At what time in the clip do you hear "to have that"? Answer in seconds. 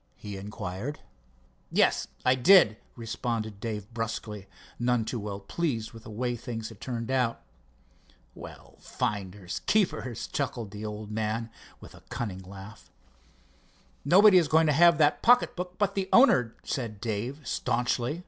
14.65-15.21